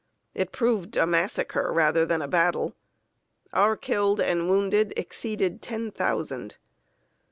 It 0.33 0.51
proved 0.51 0.97
a 0.97 1.05
massacre 1.05 1.71
rather 1.71 2.07
than 2.07 2.23
a 2.23 2.27
battle. 2.27 2.73
Our 3.53 3.77
killed 3.77 4.19
and 4.19 4.49
wounded 4.49 4.95
exceeded 4.97 5.61
ten 5.61 5.91
thousand. 5.91 6.57